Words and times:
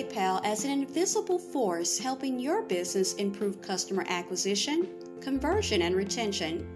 PayPal 0.00 0.40
as 0.44 0.64
an 0.64 0.70
invisible 0.70 1.38
force 1.38 1.98
helping 1.98 2.38
your 2.38 2.62
business 2.62 3.12
improve 3.16 3.60
customer 3.60 4.06
acquisition, 4.08 4.88
conversion, 5.20 5.82
and 5.82 5.94
retention. 5.94 6.66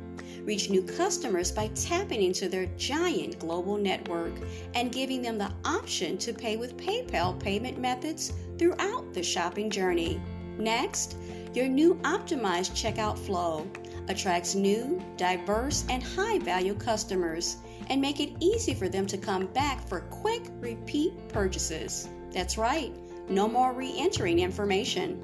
Reach 0.45 0.69
new 0.69 0.83
customers 0.83 1.51
by 1.51 1.69
tapping 1.69 2.23
into 2.23 2.51
their 2.51 2.67
giant 2.77 3.39
global 3.39 3.79
network 3.79 4.35
and 4.75 4.93
giving 4.93 5.23
them 5.23 5.39
the 5.39 5.51
option 5.65 6.19
to 6.19 6.35
pay 6.35 6.57
with 6.59 6.77
PayPal 6.77 7.41
payment 7.41 7.79
methods 7.79 8.35
throughout 8.59 9.15
the 9.15 9.23
shopping 9.23 9.71
journey. 9.71 10.21
Next, 10.59 11.17
your 11.55 11.67
new 11.67 11.95
optimized 12.03 12.73
checkout 12.73 13.19
flow 13.19 13.67
attracts 14.09 14.55
new, 14.55 15.03
diverse, 15.17 15.87
and 15.89 16.03
high 16.03 16.41
value 16.41 16.75
customers 16.75 17.57
and 17.89 18.03
make 18.03 18.21
it 18.21 18.37
easy 18.41 18.75
for 18.75 18.91
them 18.91 19.07
to 19.07 19.17
come 19.17 19.47
back 19.47 19.89
for 19.89 20.01
quick 20.01 20.43
repeat 20.61 21.27
purchases. 21.29 22.07
That's 22.31 22.59
right, 22.59 22.93
no 23.29 23.49
more 23.49 23.73
re 23.73 23.93
entering 23.97 24.39
information. 24.39 25.21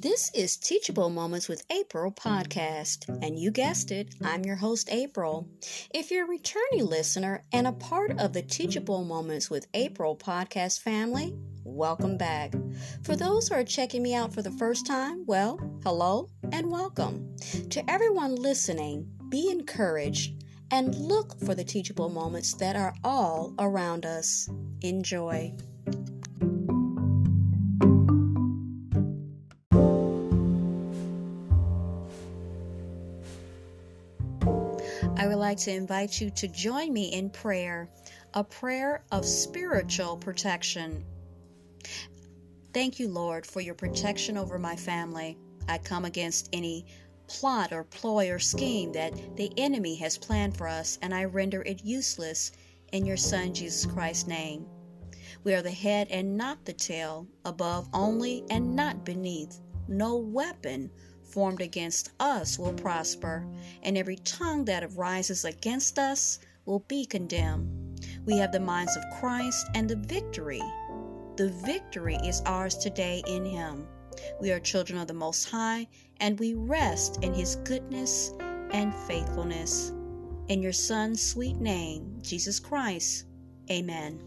This 0.00 0.30
is 0.32 0.56
Teachable 0.56 1.10
Moments 1.10 1.48
with 1.48 1.64
April 1.70 2.10
podcast, 2.12 3.08
and 3.22 3.38
you 3.38 3.50
guessed 3.50 3.90
it, 3.90 4.14
I'm 4.22 4.44
your 4.44 4.56
host, 4.56 4.88
April. 4.90 5.48
If 5.94 6.10
you're 6.10 6.24
a 6.24 6.28
returning 6.28 6.86
listener 6.86 7.44
and 7.52 7.66
a 7.66 7.72
part 7.72 8.18
of 8.18 8.32
the 8.32 8.42
Teachable 8.42 9.04
Moments 9.04 9.48
with 9.48 9.66
April 9.74 10.16
podcast 10.16 10.80
family, 10.80 11.36
welcome 11.68 12.16
back. 12.16 12.54
For 13.02 13.14
those 13.14 13.48
who 13.48 13.54
are 13.54 13.64
checking 13.64 14.02
me 14.02 14.14
out 14.14 14.32
for 14.32 14.42
the 14.42 14.50
first 14.50 14.86
time, 14.86 15.24
well, 15.26 15.60
hello 15.84 16.28
and 16.52 16.70
welcome. 16.70 17.36
To 17.70 17.90
everyone 17.90 18.34
listening, 18.34 19.06
be 19.28 19.50
encouraged 19.50 20.44
and 20.70 20.94
look 20.94 21.38
for 21.40 21.54
the 21.54 21.64
teachable 21.64 22.08
moments 22.08 22.54
that 22.54 22.76
are 22.76 22.94
all 23.04 23.54
around 23.58 24.06
us. 24.06 24.48
Enjoy. 24.82 25.54
I 35.16 35.26
would 35.26 35.36
like 35.36 35.58
to 35.58 35.72
invite 35.72 36.20
you 36.20 36.30
to 36.30 36.48
join 36.48 36.92
me 36.92 37.12
in 37.12 37.30
prayer, 37.30 37.88
a 38.34 38.44
prayer 38.44 39.02
of 39.10 39.24
spiritual 39.24 40.16
protection. 40.16 41.04
Thank 42.72 42.98
you, 42.98 43.08
Lord, 43.08 43.46
for 43.46 43.60
your 43.60 43.74
protection 43.74 44.36
over 44.36 44.58
my 44.58 44.76
family. 44.76 45.36
I 45.68 45.78
come 45.78 46.04
against 46.04 46.48
any 46.52 46.86
plot 47.26 47.72
or 47.72 47.84
ploy 47.84 48.30
or 48.30 48.38
scheme 48.38 48.92
that 48.92 49.36
the 49.36 49.52
enemy 49.56 49.96
has 49.96 50.18
planned 50.18 50.56
for 50.56 50.66
us, 50.68 50.98
and 51.02 51.14
I 51.14 51.24
render 51.24 51.62
it 51.62 51.84
useless 51.84 52.52
in 52.92 53.04
your 53.04 53.16
Son, 53.16 53.52
Jesus 53.52 53.84
Christ's 53.84 54.26
name. 54.26 54.66
We 55.44 55.54
are 55.54 55.62
the 55.62 55.70
head 55.70 56.08
and 56.10 56.36
not 56.36 56.64
the 56.64 56.72
tail, 56.72 57.26
above 57.44 57.88
only 57.92 58.44
and 58.50 58.74
not 58.74 59.04
beneath. 59.04 59.60
No 59.86 60.16
weapon 60.16 60.90
formed 61.22 61.60
against 61.60 62.10
us 62.18 62.58
will 62.58 62.72
prosper, 62.72 63.46
and 63.82 63.96
every 63.96 64.16
tongue 64.16 64.64
that 64.64 64.84
arises 64.84 65.44
against 65.44 65.98
us 65.98 66.38
will 66.64 66.80
be 66.80 67.04
condemned. 67.04 68.00
We 68.24 68.38
have 68.38 68.52
the 68.52 68.60
minds 68.60 68.96
of 68.96 69.04
Christ 69.20 69.66
and 69.74 69.88
the 69.88 69.96
victory 69.96 70.62
the 71.38 71.48
victory 71.64 72.16
is 72.24 72.42
ours 72.46 72.76
today 72.76 73.22
in 73.28 73.44
Him. 73.44 73.86
We 74.40 74.50
are 74.50 74.58
children 74.58 74.98
of 74.98 75.06
the 75.06 75.14
Most 75.14 75.48
High, 75.48 75.86
and 76.16 76.36
we 76.40 76.54
rest 76.54 77.22
in 77.22 77.32
His 77.32 77.54
goodness 77.62 78.32
and 78.72 78.92
faithfulness. 79.06 79.92
In 80.48 80.60
your 80.60 80.72
Son's 80.72 81.22
sweet 81.22 81.58
name, 81.58 82.18
Jesus 82.22 82.58
Christ. 82.58 83.26
Amen. 83.70 84.20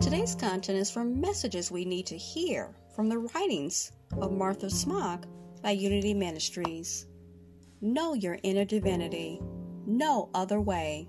Today's 0.00 0.36
content 0.36 0.78
is 0.78 0.88
from 0.88 1.20
messages 1.20 1.72
we 1.72 1.84
need 1.84 2.06
to 2.06 2.16
hear 2.16 2.76
from 2.94 3.08
the 3.08 3.18
writings 3.18 3.90
of 4.20 4.30
Martha 4.30 4.70
Smock 4.70 5.24
by 5.64 5.72
Unity 5.72 6.14
Ministries. 6.14 7.06
Know 7.80 8.14
your 8.14 8.38
inner 8.42 8.64
divinity. 8.64 9.40
No 9.86 10.28
other 10.34 10.60
way. 10.60 11.08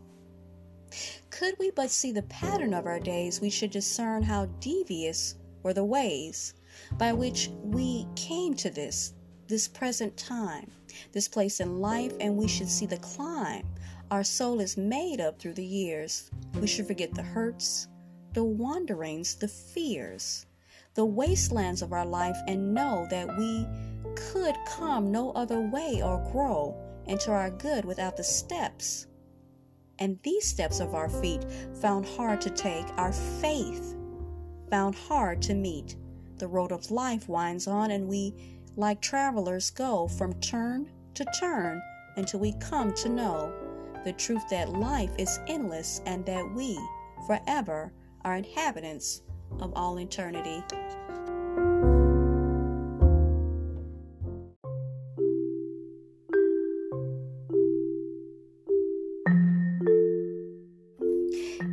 Could 1.29 1.55
we 1.59 1.71
but 1.71 1.89
see 1.89 2.11
the 2.11 2.23
pattern 2.23 2.73
of 2.73 2.85
our 2.85 2.99
days, 2.99 3.41
we 3.41 3.49
should 3.49 3.71
discern 3.71 4.23
how 4.23 4.45
devious 4.59 5.35
were 5.63 5.73
the 5.73 5.83
ways 5.83 6.53
by 6.97 7.13
which 7.13 7.49
we 7.61 8.07
came 8.15 8.53
to 8.55 8.69
this, 8.69 9.13
this 9.47 9.67
present 9.67 10.15
time, 10.15 10.71
this 11.11 11.27
place 11.27 11.59
in 11.59 11.79
life, 11.79 12.13
and 12.19 12.37
we 12.37 12.47
should 12.47 12.69
see 12.69 12.85
the 12.85 12.97
climb 12.97 13.67
our 14.09 14.23
soul 14.23 14.61
is 14.61 14.77
made 14.77 15.19
up 15.19 15.37
through 15.37 15.55
the 15.55 15.65
years. 15.65 16.31
We 16.61 16.67
should 16.67 16.87
forget 16.87 17.13
the 17.13 17.23
hurts, 17.23 17.89
the 18.33 18.43
wanderings, 18.43 19.35
the 19.35 19.49
fears, 19.49 20.45
the 20.93 21.03
wastelands 21.03 21.81
of 21.81 21.91
our 21.91 22.05
life, 22.05 22.37
and 22.47 22.73
know 22.73 23.05
that 23.09 23.27
we 23.37 23.67
could 24.31 24.55
come 24.65 25.11
no 25.11 25.31
other 25.31 25.61
way 25.61 26.01
or 26.03 26.27
grow 26.31 26.75
into 27.05 27.31
our 27.31 27.49
good 27.49 27.85
without 27.85 28.17
the 28.17 28.23
steps. 28.23 29.07
And 29.99 30.19
these 30.23 30.47
steps 30.47 30.79
of 30.79 30.93
our 30.93 31.09
feet 31.09 31.45
found 31.81 32.05
hard 32.05 32.41
to 32.41 32.49
take, 32.49 32.85
our 32.97 33.13
faith 33.13 33.95
found 34.69 34.95
hard 34.95 35.41
to 35.43 35.53
meet. 35.53 35.95
The 36.37 36.47
road 36.47 36.71
of 36.71 36.91
life 36.91 37.27
winds 37.27 37.67
on, 37.67 37.91
and 37.91 38.07
we, 38.07 38.35
like 38.75 39.01
travelers, 39.01 39.71
go 39.71 40.07
from 40.07 40.33
turn 40.39 40.91
to 41.15 41.25
turn 41.39 41.81
until 42.15 42.39
we 42.39 42.53
come 42.59 42.93
to 42.93 43.09
know 43.09 43.51
the 44.03 44.13
truth 44.13 44.43
that 44.49 44.69
life 44.69 45.11
is 45.17 45.39
endless 45.47 46.01
and 46.05 46.25
that 46.25 46.53
we, 46.53 46.79
forever, 47.25 47.91
are 48.23 48.35
inhabitants 48.35 49.21
of 49.59 49.73
all 49.75 49.99
eternity. 49.99 50.63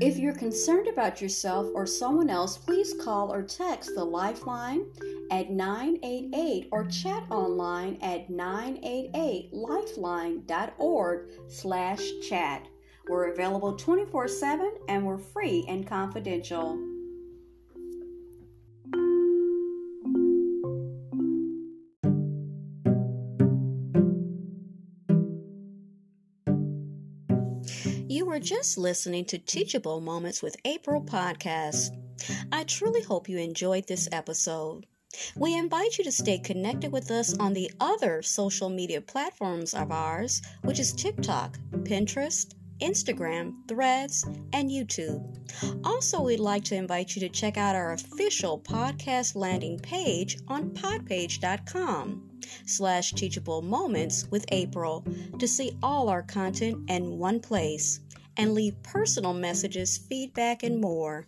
If 0.01 0.19
you're 0.19 0.35
concerned 0.35 0.89
about 0.89 1.23
yourself 1.23 1.69
or 1.75 1.87
someone 1.87 2.29
else, 2.29 2.59
please 2.59 2.93
call 3.01 3.33
or 3.33 3.43
text 3.43 3.95
the 3.95 4.05
Lifeline 4.05 4.87
at 5.31 5.51
988 5.51 6.69
or 6.73 6.85
chat 6.87 7.23
online 7.31 7.97
at 8.03 8.29
988lifeline.org 8.29 11.29
slash 11.49 12.03
chat. 12.29 12.67
We're 13.09 13.33
available 13.33 13.77
24-7 13.77 14.71
and 14.89 15.07
we're 15.07 15.19
free 15.19 15.65
and 15.69 15.87
confidential. 15.87 16.94
Were 28.35 28.41
just 28.41 28.77
listening 28.77 29.25
to 29.25 29.39
Teachable 29.39 30.01
Moments 30.01 30.43
with 30.43 30.57
April 30.65 31.01
podcast. 31.01 31.91
I 32.51 32.65
truly 32.65 33.01
hope 33.01 33.29
you 33.29 33.39
enjoyed 33.39 33.87
this 33.87 34.09
episode. 34.11 34.87
We 35.37 35.57
invite 35.57 35.99
you 35.99 36.03
to 36.03 36.11
stay 36.11 36.41
connected 36.41 36.91
with 36.91 37.13
us 37.13 37.39
on 37.39 37.53
the 37.53 37.71
other 37.79 38.23
social 38.23 38.69
media 38.69 39.01
platforms 39.01 39.73
of 39.73 39.93
ours, 39.93 40.43
which 40.63 40.81
is 40.81 40.93
TikTok, 40.93 41.61
Pinterest, 41.85 42.53
Instagram, 42.83 43.55
Threads, 43.69 44.25
and 44.53 44.69
YouTube. 44.69 45.23
Also, 45.85 46.21
we'd 46.21 46.41
like 46.41 46.65
to 46.65 46.75
invite 46.75 47.15
you 47.15 47.21
to 47.21 47.29
check 47.29 47.57
out 47.57 47.77
our 47.77 47.93
official 47.93 48.59
podcast 48.59 49.37
landing 49.37 49.79
page 49.79 50.39
on 50.49 50.71
podpage.com 50.71 52.31
slash 52.67 53.13
teachable 53.13 53.63
moments 53.63 54.27
with 54.33 54.45
April 54.51 55.07
to 55.39 55.47
see 55.47 55.79
all 55.85 56.09
our 56.09 56.25
content 56.25 56.91
in 56.91 57.17
one 57.17 57.39
place 57.39 58.01
and 58.37 58.55
leave 58.55 58.83
personal 58.83 59.35
messages, 59.35 59.99
feedback, 59.99 60.63
and 60.63 60.81
more. 60.81 61.27